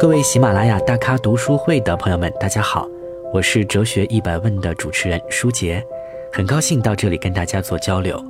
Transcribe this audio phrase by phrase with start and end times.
[0.00, 2.88] 各位喜马拉雅大咖读书会的朋友们，大家好，
[3.32, 5.84] 我是哲学一百问的主持人舒杰，
[6.32, 8.24] 很高兴到这里跟大家做交流。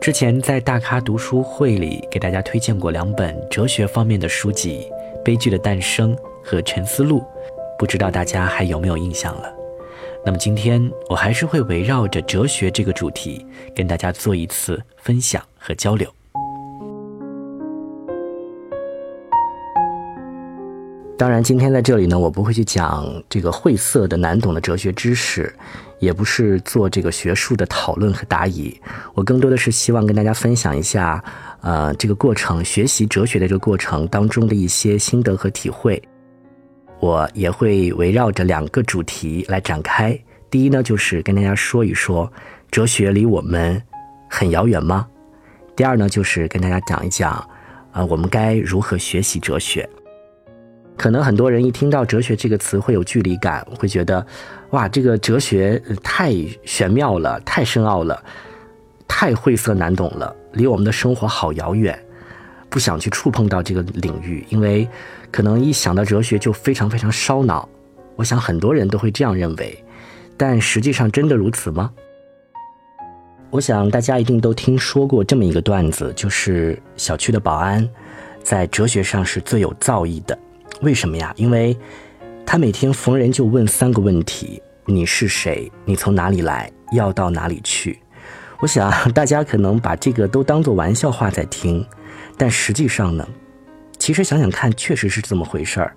[0.00, 4.88] 之前在大咖读书会里给大家推荐过两本哲学方面的书籍，
[5.22, 7.20] 《悲剧的诞生》和《沉思录》，
[7.78, 9.54] 不知道大家还有没有印象了？
[10.26, 16.12] 那么今天我还是会围绕着哲学这个主题，跟大家做一次分享和交流。
[21.18, 25.52] 当然，今天在这里呢，我不会去讲这个晦涩的、难懂的哲学知识，
[25.98, 28.72] 也不是做这个学术的讨论和答疑。
[29.14, 31.20] 我更多的是希望跟大家分享一下，
[31.60, 36.00] 呃，这个过程学习哲学的这个过程当中的一些心得和体会。
[37.00, 40.16] 我也会围绕着两个主题来展开。
[40.48, 42.32] 第一呢，就是跟大家说一说
[42.70, 43.82] 哲学离我们
[44.30, 45.04] 很遥远吗？
[45.74, 47.32] 第二呢，就是跟大家讲一讲，
[47.90, 49.88] 啊，我们该如何学习哲学。
[50.98, 54.26] 可能很多人一听到哲学这个词会有距离感，会觉得，
[54.70, 58.20] 哇，这个哲学太玄妙了，太深奥了，
[59.06, 61.96] 太晦涩难懂了，离我们的生活好遥远，
[62.68, 64.88] 不想去触碰到这个领域，因为
[65.30, 67.68] 可能一想到哲学就非常非常烧脑。
[68.16, 69.84] 我想很多人都会这样认为，
[70.36, 71.92] 但实际上真的如此吗？
[73.50, 77.88] 我想大家一定都听说过这么一个段子，就是小区的保安
[78.42, 80.36] 在哲学上是最有造诣的。
[80.80, 81.32] 为什么呀？
[81.36, 81.76] 因为，
[82.46, 85.70] 他每天逢人就问三个问题：你是谁？
[85.84, 86.70] 你从哪里来？
[86.92, 87.98] 要到哪里去？
[88.60, 91.84] 我想大家可能把这个都当做玩笑话在听，
[92.36, 93.28] 但实际上呢，
[93.98, 95.94] 其实想想看，确实是这么回事儿。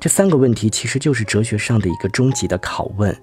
[0.00, 3.16] 这三个问题其实就是哲学上的一个终极的拷问。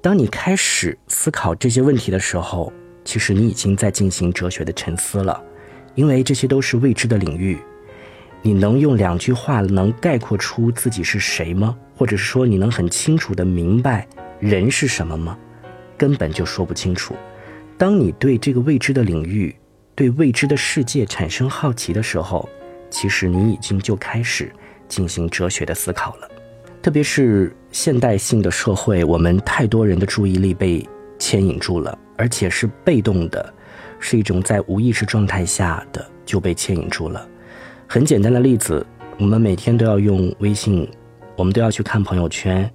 [0.00, 2.72] 当你开始思考这些问题的时候，
[3.04, 5.42] 其实你已经在进行哲学的沉思了，
[5.94, 7.58] 因为这些都是未知的领域。
[8.44, 11.76] 你能用两句话能概括出自己是谁吗？
[11.96, 14.06] 或者是说你能很清楚的明白
[14.40, 15.38] 人是什么吗？
[15.96, 17.14] 根本就说不清楚。
[17.78, 19.54] 当你对这个未知的领域、
[19.94, 22.48] 对未知的世界产生好奇的时候，
[22.90, 24.52] 其实你已经就开始
[24.88, 26.28] 进行哲学的思考了。
[26.82, 30.84] 特别是现代性的社会，我们太多人的注意力被
[31.16, 33.54] 牵引住了，而且是被动的，
[34.00, 37.28] 是一种在无意识状态下的就被牵引住了。
[37.92, 38.86] 很简单的例子，
[39.18, 40.88] 我们每天都要用微信，
[41.36, 42.72] 我们都要去看朋友圈，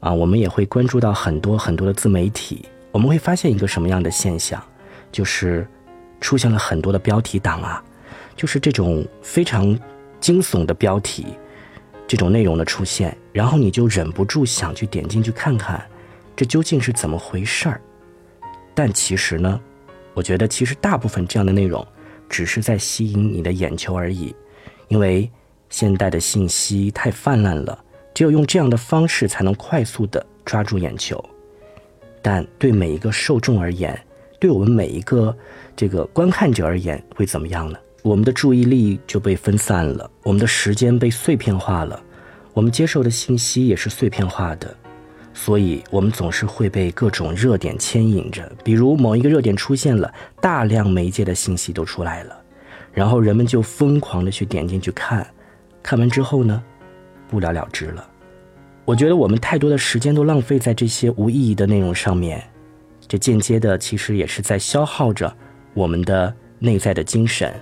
[0.00, 2.64] 啊，我们也会关注到很多很多的自媒体。
[2.90, 4.58] 我们会发现一个什么样的现象，
[5.12, 5.68] 就是
[6.22, 7.84] 出现了很多的标题党啊，
[8.34, 9.78] 就是这种非常
[10.20, 11.26] 惊悚的标题，
[12.08, 15.86] 这种内容的出现，然后你就忍不住想去点进去看看，
[16.34, 17.78] 这究竟是怎么回事儿。
[18.74, 19.60] 但其实呢，
[20.14, 21.86] 我觉得其实大部分这样的内容，
[22.26, 24.34] 只是在吸引你的眼球而已。
[24.88, 25.30] 因为
[25.68, 27.78] 现代的信息太泛滥了，
[28.14, 31.22] 只有用这样的方式才能快速的抓住眼球。
[32.22, 33.98] 但对每一个受众而言，
[34.40, 35.36] 对我们每一个
[35.76, 37.78] 这个观看者而言，会怎么样呢？
[38.02, 42.00] 我们的注意力就被分散了，我们的时间被碎片化了，
[42.52, 44.76] 我们接受的信息也是碎片化的，
[45.34, 48.50] 所以我们总是会被各种热点牵引着。
[48.62, 52.36] 比如某一个热点出现了，大量媒介的信息都出来了。
[52.96, 55.26] 然后人们就疯狂的去点进去看，
[55.82, 56.64] 看完之后呢，
[57.28, 58.08] 不了了之了。
[58.86, 62.42] 我觉得我们太多的时间都浪费在这些无意义的内容上面，
[63.06, 65.30] 这间接的其实也是在消耗着
[65.74, 67.52] 我们的内在的精神。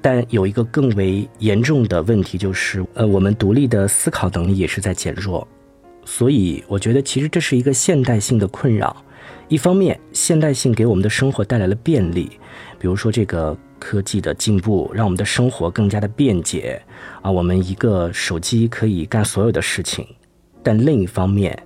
[0.00, 5.46] 但有一个更为严重的问题就是，呃，我们独立的思考能力也是在减弱。
[6.06, 9.04] 所以我觉得其实这是一个现代性的困扰。
[9.48, 12.38] 一方面，现代性给我们的生活带来了便利，
[12.78, 16.80] 比如说这个科技的进步让我们的生活更加的便捷
[17.22, 20.06] 啊，我们一个手机可以干所有的事情。
[20.62, 21.56] 但另一方面，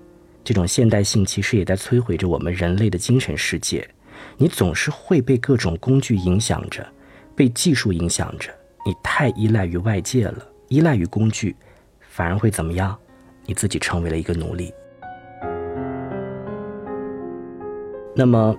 [0.45, 3.89] 这种现代性其实也在摧毁着我们人类的精神世界。
[4.37, 6.87] 你总是会被各种工具影响着，
[7.35, 8.51] 被技术影响着，
[8.87, 11.57] 你太依赖于外界了，依赖于工具，
[12.01, 12.97] 反而会怎么样？
[13.45, 14.73] 你自己成为了一个奴隶。
[18.15, 18.55] 那么，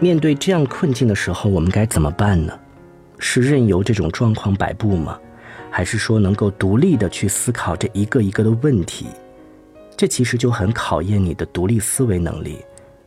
[0.00, 2.58] 面对这样困境的时候，我们该怎么办呢？
[3.18, 5.18] 是任由这种状况摆布吗？
[5.70, 9.06] 还是说能够独立的去思考这一个一个的问题？
[9.96, 12.58] 这其实就很考验你的独立思维能力、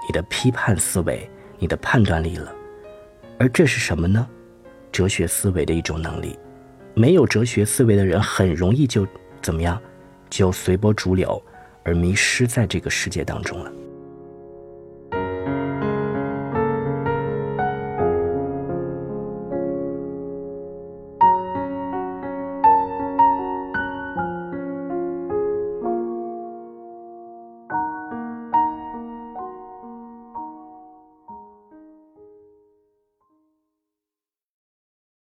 [0.07, 1.29] 你的批判思维、
[1.59, 2.51] 你的判断力了。
[3.37, 4.27] 而这是什么呢？
[4.91, 6.37] 哲学思维的一种能力。
[6.95, 9.05] 没有哲学思维的人，很容易就
[9.41, 9.79] 怎么样，
[10.29, 11.41] 就随波逐流，
[11.83, 13.71] 而迷失在这个世界当中了。